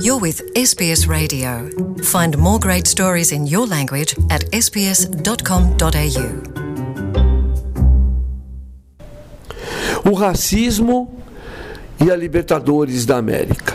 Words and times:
You're 0.00 0.18
with 0.20 0.42
SBS 0.54 1.06
Radio. 1.08 1.68
Find 2.02 2.36
more 2.38 2.58
great 2.58 2.86
stories 2.86 3.32
in 3.32 3.46
your 3.46 3.66
language 3.66 4.14
at 4.30 4.44
sbs.com.au. 4.52 5.72
O 10.10 10.14
racismo 10.14 11.08
e 12.00 12.10
a 12.10 12.16
Libertadores 12.16 13.04
da 13.04 13.16
América. 13.16 13.71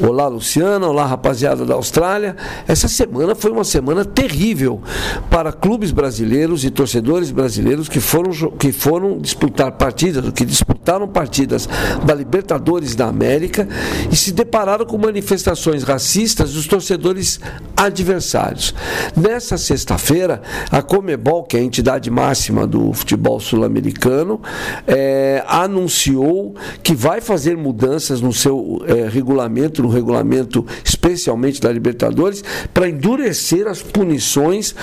Olá, 0.00 0.28
Luciana. 0.28 0.86
Olá, 0.86 1.04
rapaziada 1.04 1.66
da 1.66 1.74
Austrália. 1.74 2.36
Essa 2.68 2.86
semana 2.86 3.34
foi 3.34 3.50
uma 3.50 3.64
semana 3.64 4.04
terrível 4.04 4.80
para 5.28 5.52
clubes 5.52 5.90
brasileiros 5.90 6.64
e 6.64 6.70
torcedores 6.70 7.32
brasileiros 7.32 7.88
que 7.88 7.98
foram, 7.98 8.30
que 8.52 8.70
foram 8.70 9.18
disputar 9.18 9.72
partidas, 9.72 10.30
que 10.30 10.44
disputaram 10.44 11.08
partidas 11.08 11.68
da 12.04 12.14
Libertadores 12.14 12.94
da 12.94 13.06
América 13.08 13.66
e 14.08 14.14
se 14.14 14.30
depararam 14.30 14.86
com 14.86 14.96
manifestações 14.96 15.82
racistas 15.82 16.52
dos 16.52 16.68
torcedores 16.68 17.40
adversários. 17.76 18.72
Nessa 19.16 19.58
sexta-feira, 19.58 20.42
a 20.70 20.80
Comebol, 20.80 21.42
que 21.42 21.56
é 21.56 21.60
a 21.60 21.64
entidade 21.64 22.08
máxima 22.08 22.68
do 22.68 22.92
futebol 22.92 23.40
sul-americano, 23.40 24.40
é, 24.86 25.42
anunciou 25.48 26.54
que 26.84 26.94
vai 26.94 27.20
fazer 27.20 27.56
mudanças 27.56 28.20
no 28.20 28.32
seu 28.32 28.80
é, 28.86 29.08
regulamento 29.08 29.87
no 29.88 29.94
regulamento, 29.94 30.64
especialmente 30.84 31.60
da 31.60 31.72
Libertadores, 31.72 32.44
para 32.74 32.88
endurecer 32.88 33.66
as 33.66 33.80
punições 33.80 34.74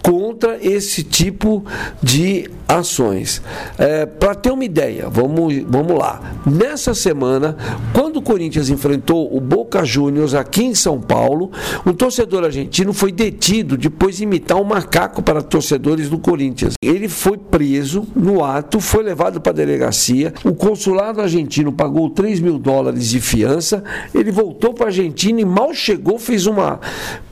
contra 0.00 0.56
esse 0.62 1.02
tipo 1.02 1.64
de 2.00 2.48
ações. 2.68 3.42
É, 3.76 4.06
para 4.06 4.34
ter 4.34 4.50
uma 4.50 4.64
ideia, 4.64 5.08
vamos, 5.08 5.54
vamos 5.66 5.98
lá. 5.98 6.38
Nessa 6.46 6.94
semana, 6.94 7.56
quando 7.92 8.16
o 8.16 8.22
Corinthians 8.22 8.70
enfrentou 8.70 9.34
o 9.36 9.40
Boca 9.40 9.84
Juniors 9.84 10.34
aqui 10.34 10.64
em 10.64 10.74
São 10.74 11.00
Paulo, 11.00 11.50
um 11.84 11.92
torcedor 11.92 12.44
argentino 12.44 12.92
foi 12.92 13.12
detido 13.12 13.76
depois 13.76 14.16
de 14.16 14.22
imitar 14.22 14.60
um 14.60 14.64
macaco 14.64 15.22
para 15.22 15.42
torcedores 15.42 16.08
do 16.08 16.18
Corinthians. 16.18 16.74
Ele 16.82 17.08
foi 17.08 17.36
preso 17.36 18.06
no 18.14 18.44
ato, 18.44 18.80
foi 18.80 19.02
levado 19.02 19.40
para 19.40 19.52
a 19.52 19.54
delegacia. 19.54 20.32
O 20.44 20.54
consulado 20.54 21.20
argentino 21.20 21.72
pagou 21.72 22.08
3 22.10 22.40
mil 22.40 22.58
dólares 22.58 23.10
de 23.10 23.20
fiança. 23.20 23.82
Ele 24.14 24.30
voltou 24.30 24.51
voltou 24.52 24.74
para 24.74 24.86
a 24.86 24.88
Argentina 24.88 25.40
e 25.40 25.44
mal 25.44 25.72
chegou, 25.72 26.18
fez 26.18 26.46
uma, 26.46 26.78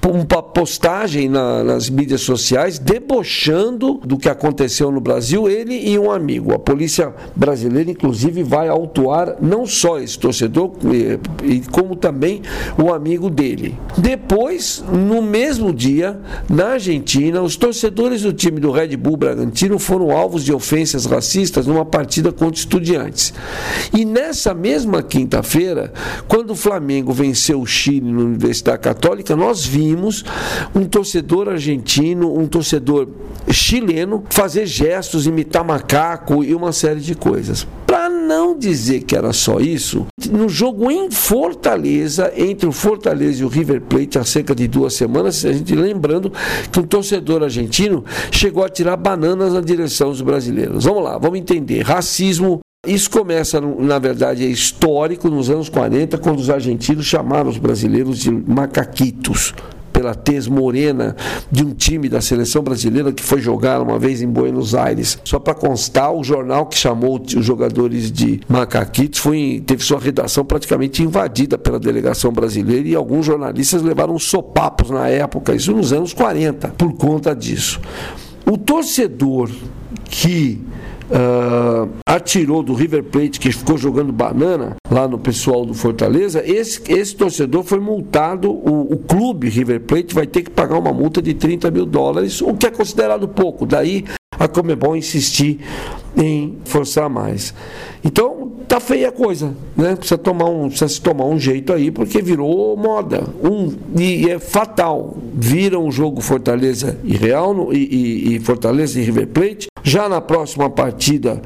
uma 0.03 0.43
postagem 0.43 1.29
na, 1.29 1.63
nas 1.63 1.91
mídias 1.91 2.23
sociais 2.23 2.79
debochando 2.79 4.01
do 4.05 4.17
que 4.17 4.29
aconteceu 4.29 4.91
no 4.91 5.01
Brasil, 5.01 5.49
ele 5.49 5.75
e 5.75 5.99
um 5.99 6.11
amigo. 6.11 6.55
A 6.55 6.59
polícia 6.59 7.15
brasileira, 7.37 7.91
inclusive, 7.91 8.43
vai 8.43 8.69
autuar 8.69 9.37
não 9.41 9.67
só 9.67 9.99
esse 9.99 10.19
torcedor, 10.19 10.73
como 11.71 11.95
também 11.95 12.41
o 12.83 12.93
amigo 12.93 13.29
dele. 13.29 13.79
Depois, 13.99 14.83
no 14.91 15.21
mesmo 15.21 15.75
dia, 15.75 16.19
na 16.49 16.71
Argentina, 16.71 17.43
os 17.43 17.57
torcedores 17.57 18.23
do 18.23 18.33
time 18.33 18.61
do 18.61 18.71
Red 18.71 18.97
Bull 18.97 19.19
Bragantino 19.19 19.79
foram 19.79 20.11
alvos 20.11 20.43
de 20.43 20.53
ofensas 20.53 21.05
racistas 21.05 21.67
numa 21.67 21.85
partida 21.85 22.33
contra 22.33 22.59
estudiantes. 22.59 23.35
E 23.93 24.07
nessa 24.07 24.55
mesma 24.55 25.03
quinta-feira, 25.03 25.93
quando 26.27 26.53
o 26.53 26.57
Flamengo 26.57 27.10
Venceu 27.13 27.61
o 27.61 27.67
Chile 27.67 28.13
na 28.13 28.21
Universidade 28.21 28.81
Católica, 28.81 29.37
nós 29.37 29.65
vimos 29.65 30.25
um 30.75 30.85
torcedor 30.85 31.49
argentino, 31.49 32.37
um 32.37 32.47
torcedor 32.47 33.09
chileno 33.51 34.25
fazer 34.31 34.67
gestos, 34.67 35.27
imitar 35.27 35.65
macaco 35.65 36.45
e 36.45 36.55
uma 36.55 36.73
série 36.73 37.01
de 37.01 37.15
coisas. 37.15 37.67
Para 37.87 38.09
não 38.09 38.57
dizer 38.57 39.03
que 39.03 39.17
era 39.17 39.33
só 39.33 39.59
isso, 39.59 40.07
no 40.31 40.49
jogo 40.49 40.91
em 40.91 41.11
Fortaleza, 41.11 42.33
entre 42.37 42.69
o 42.69 42.73
Fortaleza 42.73 43.43
e 43.43 43.45
o 43.45 43.49
River 43.49 43.81
Plate, 43.81 44.19
há 44.19 44.25
cerca 44.25 44.55
de 44.55 44.69
duas 44.69 44.95
semanas, 44.95 45.45
a 45.45 45.53
gente 45.53 45.75
lembrando 45.75 46.33
que 46.71 46.79
um 46.79 46.85
torcedor 46.85 47.43
argentino 47.43 48.05
chegou 48.31 48.65
a 48.65 48.69
tirar 48.69 48.97
bananas 48.97 49.53
na 49.53 49.61
direção 49.61 50.11
dos 50.11 50.21
brasileiros. 50.21 50.85
Vamos 50.85 51.03
lá, 51.03 51.19
vamos 51.19 51.39
entender. 51.39 51.83
Racismo 51.83 52.61
isso 52.87 53.11
começa, 53.11 53.61
na 53.61 53.99
verdade, 53.99 54.43
é 54.43 54.49
histórico 54.49 55.29
nos 55.29 55.51
anos 55.51 55.69
40, 55.69 56.17
quando 56.17 56.39
os 56.39 56.49
argentinos 56.49 57.05
chamaram 57.05 57.51
os 57.51 57.59
brasileiros 57.59 58.19
de 58.19 58.31
macaquitos 58.31 59.53
pela 59.93 60.15
tez 60.15 60.47
morena 60.47 61.15
de 61.53 61.63
um 61.63 61.75
time 61.75 62.09
da 62.09 62.23
seleção 62.23 62.63
brasileira 62.63 63.13
que 63.13 63.23
foi 63.23 63.39
jogar 63.39 63.83
uma 63.83 63.99
vez 63.99 64.23
em 64.23 64.27
Buenos 64.27 64.75
Aires. 64.75 65.19
Só 65.25 65.39
para 65.39 65.53
constar, 65.53 66.11
o 66.11 66.25
jornal 66.25 66.65
que 66.65 66.79
chamou 66.79 67.21
os 67.21 67.45
jogadores 67.45 68.11
de 68.11 68.41
macaquitos 68.49 69.21
foi, 69.21 69.63
teve 69.67 69.85
sua 69.85 70.01
redação 70.01 70.43
praticamente 70.43 71.03
invadida 71.03 71.59
pela 71.59 71.79
delegação 71.79 72.33
brasileira 72.33 72.89
e 72.89 72.95
alguns 72.95 73.27
jornalistas 73.27 73.83
levaram 73.83 74.19
sopapos 74.19 74.89
na 74.89 75.07
época, 75.07 75.55
isso 75.55 75.71
nos 75.73 75.93
anos 75.93 76.15
40, 76.15 76.69
por 76.69 76.95
conta 76.95 77.37
disso. 77.37 77.79
O 78.51 78.57
torcedor 78.57 79.51
que 80.09 80.59
uh, 81.11 81.89
atirou 82.07 82.63
do 82.63 82.73
River 82.75 83.05
Plate, 83.05 83.41
que 83.41 83.53
ficou 83.53 83.77
jogando 83.77 84.13
banana 84.13 84.77
lá 84.91 85.07
no 85.07 85.19
pessoal 85.19 85.65
do 85.65 85.75
Fortaleza, 85.75 86.43
esse, 86.45 86.81
esse 86.89 87.15
torcedor 87.15 87.63
foi 87.65 87.81
multado, 87.81 88.51
o, 88.51 88.93
o 88.93 88.99
clube 88.99 89.49
River 89.49 89.81
Plate 89.81 90.15
vai 90.15 90.27
ter 90.27 90.43
que 90.43 90.51
pagar 90.51 90.79
uma 90.79 90.93
multa 90.93 91.21
de 91.21 91.35
30 91.35 91.71
mil 91.71 91.87
dólares, 91.87 92.41
o 92.41 92.55
que 92.55 92.67
é 92.67 92.71
considerado 92.71 93.29
pouco. 93.29 93.67
Daí 93.67 94.05
a 94.39 94.49
Comebol 94.49 94.97
insistir 94.97 95.61
em 96.17 96.57
forçar 96.65 97.11
mais. 97.11 97.53
Então, 98.03 98.53
tá 98.67 98.81
feia 98.81 99.11
a 99.11 99.13
coisa, 99.13 99.55
né? 99.77 99.95
Precisa 99.97 100.17
tomar 100.17 100.47
um, 100.47 100.69
precisa 100.69 100.89
se 100.89 101.01
tomar 101.01 101.27
um 101.27 101.39
jeito 101.39 101.73
aí, 101.73 101.91
porque 101.91 102.23
virou 102.23 102.75
moda. 102.77 103.23
Um, 103.45 103.71
e 103.99 104.31
é 104.31 104.39
fatal. 104.39 105.19
Vira 105.35 105.79
um 105.79 105.91
jogo 105.91 106.23
Fortaleza 106.23 106.99
e 107.05 107.15
Real 107.17 107.71
e, 107.73 107.77
e, 107.77 108.37
e 108.37 108.41
Fortaleza 108.41 108.99
e 108.99 109.03
River 109.03 109.27
Plate. 109.27 109.70
Já 109.83 110.09
na 110.09 110.21
próxima 110.21 110.69
partida, 110.69 111.41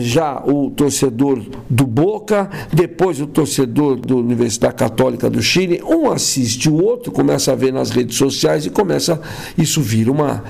já 0.00 0.42
o 0.46 0.70
torcedor 0.70 1.42
do 1.68 1.86
Boca, 1.86 2.48
depois 2.72 3.20
o 3.20 3.26
torcedor 3.26 3.96
da 3.96 4.14
Universidade 4.14 4.74
Católica 4.74 5.28
do 5.28 5.42
Chile, 5.42 5.82
um 5.82 6.10
assiste 6.10 6.68
o 6.68 6.82
outro, 6.82 7.10
começa 7.10 7.52
a 7.52 7.54
ver 7.54 7.72
nas 7.72 7.90
redes 7.90 8.16
sociais 8.16 8.66
e 8.66 8.70
começa, 8.70 9.20
isso 9.56 9.80
vira 9.80 10.10
uma 10.10 10.44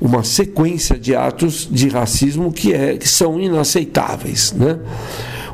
uma 0.00 0.22
sequência 0.22 0.96
de 0.96 1.14
atos 1.14 1.68
de 1.68 1.88
racismo 1.88 2.52
que, 2.52 2.72
é, 2.72 2.96
que 2.96 3.08
são 3.08 3.40
inaceitáveis. 3.40 4.52
Né? 4.52 4.78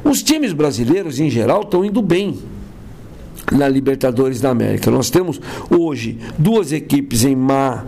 Os 0.05 0.23
times 0.23 0.53
brasileiros, 0.53 1.19
em 1.19 1.31
geral, 1.31 1.63
estão 1.63 1.85
indo 1.85 2.03
bem 2.03 2.39
na 3.51 3.69
Libertadores 3.69 4.41
da 4.41 4.51
América. 4.51 4.91
Nós 4.91 5.11
temos 5.11 5.41
hoje 5.71 6.19
duas 6.39 6.73
equipes 6.73 7.25
em 7.25 7.35
má 7.35 7.85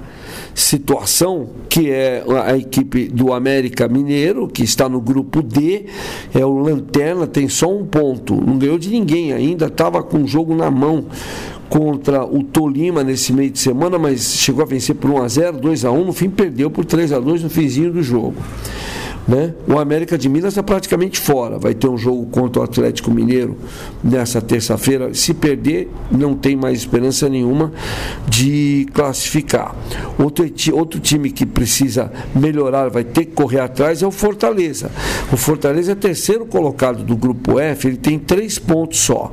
situação, 0.57 1.51
que 1.69 1.91
é 1.91 2.25
a 2.47 2.57
equipe 2.57 3.09
do 3.09 3.31
América 3.31 3.87
Mineiro, 3.87 4.49
que 4.49 4.65
está 4.65 4.89
no 4.89 5.03
grupo 5.03 5.43
D, 5.43 5.85
é 6.35 6.45
o 6.47 6.59
Lanterna, 6.59 7.27
tem 7.27 7.47
só 7.47 7.71
um 7.71 7.85
ponto, 7.85 8.35
não 8.35 8.59
ganhou 8.59 8.79
de 8.79 8.89
ninguém 8.89 9.35
ainda, 9.35 9.67
estava 9.67 10.03
com 10.03 10.23
o 10.23 10.27
jogo 10.27 10.55
na 10.55 10.71
mão 10.71 11.05
contra 11.69 12.25
o 12.25 12.43
Tolima 12.43 13.05
nesse 13.05 13.35
meio 13.35 13.51
de 13.51 13.59
semana, 13.59 13.99
mas 13.99 14.37
chegou 14.39 14.63
a 14.63 14.67
vencer 14.67 14.95
por 14.95 15.11
1 15.11 15.23
a 15.23 15.29
0, 15.29 15.59
2 15.59 15.85
a 15.85 15.91
1, 15.91 16.05
no 16.07 16.13
fim 16.15 16.31
perdeu 16.31 16.71
por 16.71 16.87
3 16.87 17.13
a 17.13 17.21
2 17.21 17.43
no 17.43 17.51
finzinho 17.51 17.93
do 17.93 18.03
jogo. 18.03 18.37
Né? 19.27 19.53
O 19.67 19.79
América 19.79 20.17
de 20.17 20.29
Minas 20.29 20.53
está 20.53 20.63
praticamente 20.63 21.19
fora. 21.19 21.59
Vai 21.59 21.75
ter 21.75 21.89
um 21.89 21.99
jogo 21.99 22.27
contra 22.27 22.61
o 22.61 22.65
Atlético 22.65 23.11
Mineiro 23.11 23.57
nessa 24.03 24.41
terça-feira. 24.41 25.13
Se 25.15 25.35
perder, 25.35 25.91
não 26.11 26.35
tem 26.35 26.55
mais 26.55 26.79
esperança 26.79 27.29
nenhuma 27.29 27.73
de 28.29 28.87
classificar. 28.93 29.75
Outro, 30.19 30.47
outro 30.73 31.01
time 31.01 31.31
que 31.31 31.45
precisa 31.45 32.13
melhorar, 32.35 32.89
vai 32.89 33.03
ter 33.03 33.25
que 33.25 33.33
correr 33.33 33.61
atrás, 33.61 34.03
é 34.03 34.07
o 34.07 34.13
Fortaleza. 34.13 34.91
O 35.33 35.37
Fortaleza 35.37 35.93
é 35.93 35.95
terceiro 35.95 36.47
colocado 36.47 37.03
do 37.03 37.17
grupo 37.17 37.59
F, 37.59 37.89
ele 37.89 37.97
tem 37.97 38.19
três 38.19 38.59
pontos 38.59 39.01
só. 39.01 39.33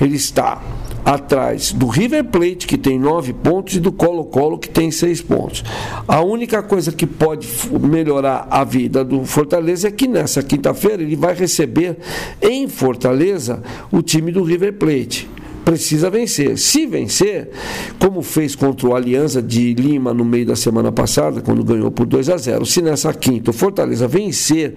Ele 0.00 0.16
está 0.16 0.60
atrás 1.04 1.72
do 1.72 1.86
River 1.86 2.24
Plate, 2.24 2.66
que 2.66 2.78
tem 2.78 2.98
nove 2.98 3.32
pontos, 3.32 3.74
e 3.74 3.80
do 3.80 3.92
Colo-Colo, 3.92 4.58
que 4.58 4.68
tem 4.68 4.90
seis 4.90 5.20
pontos. 5.20 5.64
A 6.06 6.20
única 6.20 6.62
coisa 6.62 6.92
que 6.92 7.06
pode 7.06 7.48
melhorar 7.80 8.46
a 8.50 8.64
vida 8.64 9.04
do 9.04 9.24
Fortaleza 9.24 9.88
é 9.88 9.90
que 9.90 10.06
nessa 10.06 10.42
quinta-feira 10.42 11.02
ele 11.02 11.16
vai 11.16 11.34
receber 11.34 11.98
em 12.40 12.68
Fortaleza 12.68 13.62
o 13.90 14.02
time 14.02 14.30
do 14.30 14.42
River 14.42 14.74
Plate 14.74 15.28
precisa 15.64 16.10
vencer. 16.10 16.58
Se 16.58 16.86
vencer, 16.86 17.50
como 17.98 18.22
fez 18.22 18.54
contra 18.54 18.88
o 18.88 18.94
Aliança 18.94 19.42
de 19.42 19.74
Lima 19.74 20.12
no 20.12 20.24
meio 20.24 20.46
da 20.46 20.56
semana 20.56 20.92
passada, 20.92 21.40
quando 21.40 21.64
ganhou 21.64 21.90
por 21.90 22.06
2 22.06 22.28
a 22.28 22.36
0, 22.36 22.66
se 22.66 22.82
nessa 22.82 23.12
quinta 23.12 23.50
o 23.50 23.54
Fortaleza 23.54 24.06
vencer 24.06 24.74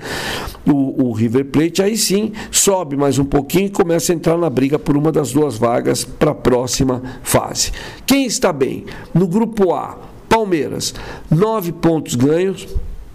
o, 0.66 1.08
o 1.08 1.12
River 1.12 1.46
Plate, 1.46 1.82
aí 1.82 1.98
sim 1.98 2.32
sobe 2.52 2.96
mais 2.96 3.20
um 3.20 3.26
pouquinho 3.26 3.68
e 3.68 3.70
começa 3.70 4.12
a 4.12 4.16
entrar 4.16 4.38
na 4.38 4.50
briga 4.50 4.80
por 4.80 4.96
uma 4.96 5.12
das 5.12 5.32
duas 5.32 5.58
vagas 5.58 6.04
para 6.04 6.32
a 6.32 6.36
próxima 6.36 7.02
fase. 7.24 7.72
Quem 8.06 8.26
está 8.26 8.54
bem? 8.54 8.86
No 9.14 9.28
grupo 9.28 9.74
A, 9.74 9.98
Palmeiras, 10.30 10.94
nove 11.30 11.72
pontos 11.72 12.16
ganhos 12.16 12.68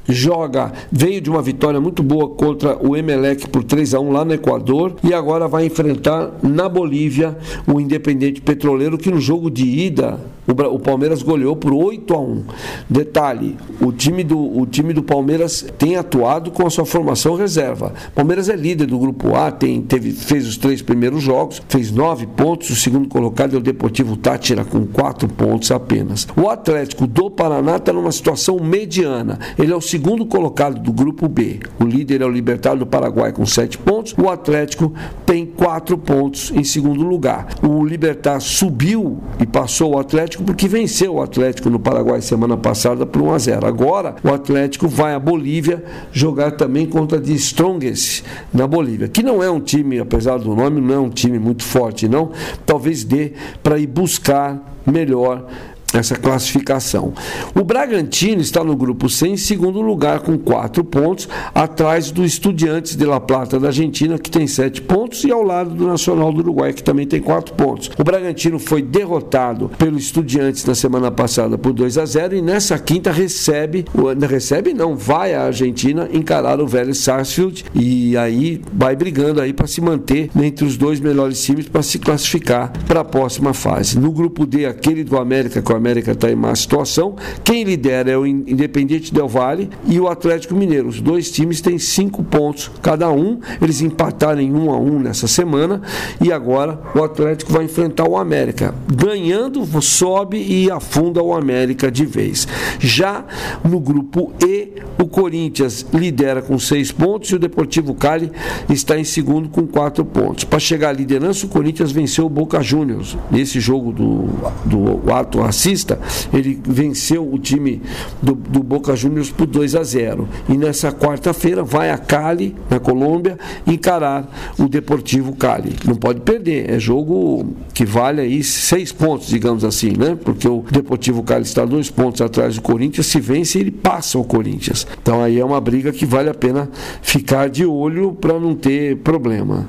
joga, 0.08 0.72
veio 0.90 1.20
de 1.20 1.30
uma 1.30 1.42
vitória 1.42 1.80
muito 1.80 2.02
boa 2.02 2.28
contra 2.30 2.76
o 2.76 2.96
Emelec 2.96 3.48
por 3.48 3.64
3 3.64 3.94
a 3.94 4.00
1 4.00 4.12
lá 4.12 4.24
no 4.24 4.34
Equador 4.34 4.96
e 5.02 5.14
agora 5.14 5.48
vai 5.48 5.66
enfrentar 5.66 6.30
na 6.42 6.68
Bolívia 6.68 7.36
o 7.66 7.80
Independente 7.80 8.40
Petroleiro 8.40 8.98
que 8.98 9.10
no 9.10 9.20
jogo 9.20 9.50
de 9.50 9.64
ida 9.64 10.18
o, 10.46 10.78
Palmeiras 10.78 11.22
goleou 11.22 11.54
por 11.54 11.72
8 11.72 12.14
a 12.14 12.20
1. 12.20 12.44
Detalhe, 12.88 13.56
o 13.80 13.92
time 13.92 14.24
do 14.24 14.40
o 14.40 14.66
time 14.66 14.92
do 14.92 15.02
Palmeiras 15.02 15.64
tem 15.78 15.96
atuado 15.96 16.50
com 16.50 16.66
a 16.66 16.70
sua 16.70 16.84
formação 16.84 17.36
reserva. 17.36 17.92
O 18.08 18.12
Palmeiras 18.12 18.48
é 18.48 18.56
líder 18.56 18.86
do 18.86 18.98
grupo 18.98 19.34
A, 19.34 19.50
tem 19.50 19.80
teve 19.82 20.12
fez 20.12 20.46
os 20.46 20.56
três 20.56 20.82
primeiros 20.82 21.22
jogos, 21.22 21.62
fez 21.68 21.90
nove 21.90 22.26
pontos, 22.26 22.70
o 22.70 22.76
segundo 22.76 23.08
colocado 23.08 23.54
é 23.54 23.58
o 23.58 23.62
Deportivo 23.62 24.16
Tátira 24.16 24.64
com 24.64 24.86
quatro 24.86 25.28
pontos 25.28 25.70
apenas. 25.70 26.26
O 26.36 26.48
Atlético 26.48 27.06
do 27.06 27.30
Paraná 27.30 27.76
está 27.76 27.92
numa 27.92 28.12
situação 28.12 28.58
mediana. 28.58 29.38
Ele 29.58 29.72
é 29.72 29.76
o 29.76 29.80
segundo 29.80 30.26
colocado 30.26 30.80
do 30.80 30.92
grupo 30.92 31.28
B. 31.28 31.60
O 31.78 31.84
líder 31.84 32.22
é 32.22 32.24
o 32.24 32.30
Libertário 32.30 32.80
do 32.80 32.86
Paraguai 32.86 33.32
com 33.32 33.44
sete 33.46 33.78
pontos. 33.78 33.99
O 34.18 34.28
Atlético 34.28 34.92
tem 35.26 35.44
quatro 35.46 35.96
pontos 35.96 36.50
em 36.54 36.64
segundo 36.64 37.02
lugar. 37.02 37.48
O 37.62 37.84
Libertar 37.84 38.40
subiu 38.40 39.18
e 39.38 39.46
passou 39.46 39.94
o 39.94 39.98
Atlético 39.98 40.42
porque 40.42 40.68
venceu 40.68 41.14
o 41.14 41.22
Atlético 41.22 41.70
no 41.70 41.78
Paraguai 41.78 42.20
semana 42.20 42.56
passada 42.56 43.04
por 43.04 43.22
1 43.22 43.32
a 43.32 43.38
0. 43.38 43.66
Agora 43.66 44.16
o 44.22 44.32
Atlético 44.32 44.88
vai 44.88 45.14
à 45.14 45.18
Bolívia 45.18 45.84
jogar 46.12 46.52
também 46.52 46.86
contra 46.86 47.20
de 47.20 47.34
Strongest 47.34 48.24
na 48.52 48.66
Bolívia, 48.66 49.08
que 49.08 49.22
não 49.22 49.42
é 49.42 49.50
um 49.50 49.60
time, 49.60 49.98
apesar 49.98 50.38
do 50.38 50.54
nome, 50.54 50.80
não 50.80 50.94
é 50.94 50.98
um 50.98 51.10
time 51.10 51.38
muito 51.38 51.62
forte, 51.62 52.08
não. 52.08 52.30
Talvez 52.64 53.04
dê 53.04 53.32
para 53.62 53.78
ir 53.78 53.86
buscar 53.86 54.76
melhor 54.86 55.46
essa 55.94 56.16
classificação. 56.16 57.12
O 57.54 57.64
Bragantino 57.64 58.40
está 58.40 58.62
no 58.62 58.76
grupo 58.76 59.08
C 59.08 59.28
em 59.28 59.36
segundo 59.36 59.80
lugar 59.80 60.20
com 60.20 60.38
quatro 60.38 60.84
pontos, 60.84 61.28
atrás 61.54 62.10
do 62.10 62.24
Estudiantes 62.24 62.96
de 62.96 63.04
La 63.04 63.20
Plata 63.20 63.58
da 63.58 63.68
Argentina, 63.68 64.18
que 64.18 64.30
tem 64.30 64.46
sete 64.46 64.80
pontos, 64.82 65.24
e 65.24 65.30
ao 65.30 65.42
lado 65.42 65.70
do 65.70 65.86
Nacional 65.86 66.32
do 66.32 66.40
Uruguai, 66.40 66.72
que 66.72 66.82
também 66.82 67.06
tem 67.06 67.20
quatro 67.20 67.54
pontos. 67.54 67.90
O 67.98 68.04
Bragantino 68.04 68.58
foi 68.58 68.82
derrotado 68.82 69.70
pelo 69.78 69.98
Estudiantes 69.98 70.64
na 70.64 70.74
semana 70.74 71.10
passada 71.10 71.58
por 71.58 71.72
2 71.72 71.98
a 71.98 72.04
0 72.04 72.36
e 72.36 72.42
nessa 72.42 72.78
quinta 72.78 73.10
recebe, 73.10 73.84
recebe 74.28 74.72
não, 74.72 74.96
vai 74.96 75.34
à 75.34 75.44
Argentina 75.44 76.08
encarar 76.12 76.60
o 76.60 76.66
velho 76.66 76.94
Sarsfield 76.94 77.64
e 77.74 78.16
aí 78.16 78.60
vai 78.72 78.94
brigando 78.94 79.40
aí 79.40 79.52
para 79.52 79.66
se 79.66 79.80
manter 79.80 80.30
entre 80.40 80.64
os 80.64 80.76
dois 80.76 81.00
melhores 81.00 81.42
times 81.42 81.68
para 81.68 81.82
se 81.82 81.98
classificar 81.98 82.72
para 82.86 83.00
a 83.00 83.04
próxima 83.04 83.52
fase. 83.52 83.98
No 83.98 84.12
grupo 84.12 84.46
D, 84.46 84.66
aquele 84.66 85.04
do 85.04 85.16
América 85.16 85.62
com 85.62 85.74
a 85.74 85.79
América 85.80 86.12
está 86.12 86.30
em 86.30 86.34
má 86.34 86.54
situação. 86.54 87.16
Quem 87.42 87.64
lidera 87.64 88.10
é 88.10 88.16
o 88.16 88.26
Independiente 88.26 89.12
Del 89.12 89.26
Valle 89.26 89.70
e 89.86 89.98
o 89.98 90.08
Atlético 90.08 90.54
Mineiro. 90.54 90.88
Os 90.88 91.00
dois 91.00 91.30
times 91.30 91.60
têm 91.60 91.78
cinco 91.78 92.22
pontos 92.22 92.70
cada 92.82 93.10
um. 93.10 93.40
Eles 93.60 93.80
empataram 93.80 94.40
em 94.40 94.52
um 94.52 94.70
a 94.70 94.78
um 94.78 94.98
nessa 94.98 95.26
semana 95.26 95.80
e 96.20 96.30
agora 96.30 96.78
o 96.94 97.02
Atlético 97.02 97.52
vai 97.52 97.64
enfrentar 97.64 98.08
o 98.08 98.16
América. 98.16 98.74
Ganhando, 98.94 99.64
sobe 99.80 100.36
e 100.38 100.70
afunda 100.70 101.22
o 101.22 101.32
América 101.32 101.90
de 101.90 102.04
vez. 102.04 102.46
Já 102.78 103.24
no 103.64 103.80
grupo 103.80 104.32
E, 104.46 104.72
o 104.98 105.06
Corinthians 105.06 105.86
lidera 105.92 106.42
com 106.42 106.58
seis 106.58 106.92
pontos 106.92 107.30
e 107.30 107.36
o 107.36 107.38
Deportivo 107.38 107.94
Cali 107.94 108.30
está 108.68 108.98
em 108.98 109.04
segundo 109.04 109.48
com 109.48 109.66
quatro 109.66 110.04
pontos. 110.04 110.44
Para 110.44 110.58
chegar 110.58 110.90
à 110.90 110.92
liderança, 110.92 111.46
o 111.46 111.48
Corinthians 111.48 111.90
venceu 111.90 112.26
o 112.26 112.28
Boca 112.28 112.62
Juniors 112.62 113.16
nesse 113.30 113.60
jogo 113.60 113.92
do, 113.92 114.28
do 114.64 115.12
ato 115.12 115.42
racista 115.70 115.98
ele 116.32 116.60
venceu 116.66 117.32
o 117.32 117.38
time 117.38 117.80
do, 118.20 118.34
do 118.34 118.62
Boca 118.62 118.94
Juniors 118.96 119.30
por 119.30 119.46
2 119.46 119.74
a 119.74 119.82
0. 119.82 120.28
E 120.48 120.56
nessa 120.56 120.92
quarta-feira 120.92 121.62
vai 121.62 121.90
a 121.90 121.98
Cali, 121.98 122.56
na 122.68 122.78
Colômbia, 122.78 123.38
encarar 123.66 124.52
o 124.58 124.68
Deportivo 124.68 125.34
Cali. 125.34 125.74
Não 125.86 125.94
pode 125.94 126.20
perder, 126.20 126.70
é 126.70 126.78
jogo 126.78 127.54
que 127.72 127.84
vale 127.84 128.20
aí 128.20 128.42
seis 128.42 128.92
pontos, 128.92 129.28
digamos 129.28 129.64
assim, 129.64 129.92
né? 129.96 130.16
Porque 130.22 130.48
o 130.48 130.64
Deportivo 130.70 131.22
Cali 131.22 131.44
está 131.44 131.64
dois 131.64 131.90
pontos 131.90 132.20
atrás 132.20 132.56
do 132.56 132.62
Corinthians, 132.62 133.06
se 133.06 133.20
vence 133.20 133.58
ele 133.58 133.70
passa 133.70 134.18
o 134.18 134.24
Corinthians. 134.24 134.86
Então 135.00 135.22
aí 135.22 135.38
é 135.38 135.44
uma 135.44 135.60
briga 135.60 135.92
que 135.92 136.06
vale 136.06 136.28
a 136.28 136.34
pena 136.34 136.68
ficar 137.02 137.48
de 137.48 137.64
olho 137.64 138.12
para 138.12 138.38
não 138.38 138.54
ter 138.54 138.96
problema. 138.98 139.68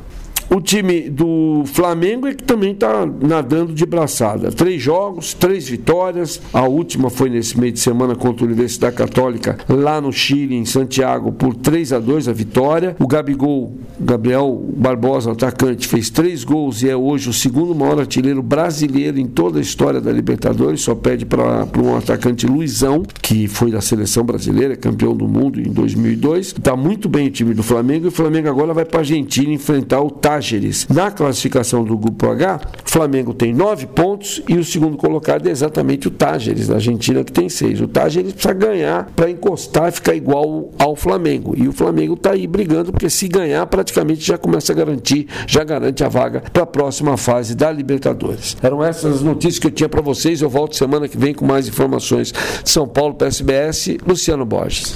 O 0.53 0.59
time 0.59 1.09
do 1.09 1.63
Flamengo 1.65 2.27
é 2.27 2.33
que 2.33 2.44
também 2.44 2.74
está 2.74 3.06
nadando 3.06 3.74
de 3.74 3.86
braçada. 3.86 4.51
Três 4.51 4.81
jogos, 4.81 5.33
três 5.33 5.69
vitórias. 5.69 6.42
A 6.51 6.63
última 6.63 7.09
foi 7.09 7.30
nesse 7.30 7.57
meio 7.57 7.71
de 7.71 7.80
semana 7.80 8.18
contra 8.18 8.44
a 8.44 8.48
Universidade 8.48 8.94
Católica, 8.94 9.57
lá 9.69 10.01
no 10.01 10.12
Chile, 10.12 10.56
em 10.56 10.65
Santiago, 10.65 11.31
por 11.31 11.56
3 11.56 11.94
a 11.94 12.00
2 12.00 12.27
a 12.27 12.33
vitória. 12.33 12.98
O 13.00 13.07
Gabigol, 13.07 13.77
Gabriel 13.98 14.62
Barbosa, 14.75 15.31
atacante, 15.31 15.88
fez 15.88 16.09
três 16.09 16.44
gols 16.44 16.83
e 16.83 16.89
é 16.89 16.95
hoje 16.97 17.30
o 17.30 17.33
segundo 17.33 17.74
maior 17.74 18.00
artilheiro 18.00 18.44
brasileiro 18.44 19.18
em 19.21 19.27
toda 19.27 19.57
a 19.57 19.62
história 19.62 20.01
da 20.01 20.12
Libertadores. 20.12 20.81
Só 20.81 20.94
pede 20.94 21.25
para 21.25 21.65
um 21.81 21.95
atacante 21.95 22.45
Luizão, 22.45 23.04
que 23.21 23.47
foi 23.47 23.71
da 23.71 23.80
seleção 23.80 24.25
brasileira, 24.25 24.75
campeão 24.75 25.15
do 25.15 25.30
mundo 25.30 25.62
em 25.62 25.71
2002. 25.71 26.47
Está 26.47 26.75
muito 26.75 27.07
bem 27.07 27.27
o 27.27 27.31
time 27.31 27.54
do 27.54 27.63
Flamengo 27.63 28.07
e 28.07 28.09
o 28.09 28.12
Flamengo 28.12 28.50
agora 28.50 28.74
vai 28.74 28.83
para 28.83 29.00
a 29.00 29.01
Argentina 29.01 29.54
enfrentar 29.54 30.01
o 30.01 30.09
Taj 30.09 30.41
Tágeres. 30.42 30.88
Na 30.90 31.12
classificação 31.12 31.84
do 31.84 31.96
grupo 31.96 32.28
H, 32.28 32.60
Flamengo 32.84 33.32
tem 33.32 33.54
nove 33.54 33.86
pontos 33.86 34.42
e 34.50 34.58
o 34.58 34.66
segundo 34.66 34.98
colocado 34.98 35.48
é 35.48 35.52
exatamente 35.52 36.08
o 36.08 36.12
Tágeres, 36.12 36.68
da 36.68 36.76
Argentina, 36.76 37.24
que 37.24 37.32
tem 37.32 37.48
seis. 37.48 37.80
O 37.80 37.88
Tágeres 37.88 38.34
precisa 38.34 38.54
ganhar 38.54 39.12
para 39.16 39.30
encostar 39.30 39.90
e 39.90 39.92
ficar 39.92 40.16
igual 40.16 40.72
ao 40.80 40.96
Flamengo. 40.96 41.54
E 41.56 41.68
o 41.68 41.72
Flamengo 41.72 42.16
está 42.16 42.32
aí 42.32 42.48
brigando, 42.48 42.92
porque 42.92 43.10
se 43.10 43.28
ganhar, 43.28 43.66
praticamente 43.68 44.26
já 44.26 44.38
começa 44.38 44.74
a 44.74 44.76
garantir, 44.76 45.28
já 45.46 45.64
garante 45.64 46.04
a 46.04 46.10
vaga 46.10 46.42
para 46.52 46.64
a 46.64 46.66
próxima 46.66 47.16
fase 47.18 47.54
da 47.54 47.72
Libertadores. 47.72 48.58
Eram 48.64 48.84
essas 48.84 49.18
as 49.18 49.22
notícias 49.22 49.60
que 49.60 49.68
eu 49.68 49.72
tinha 49.72 49.90
para 49.90 50.02
vocês. 50.02 50.42
Eu 50.42 50.50
volto 50.50 50.76
semana 50.76 51.08
que 51.08 51.18
vem 51.18 51.36
com 51.36 51.46
mais 51.46 51.68
informações 51.68 52.34
São 52.66 52.88
Paulo 52.88 53.14
para 53.14 53.28
SBS. 53.28 53.98
Luciano 54.08 54.44
Borges. 54.44 54.96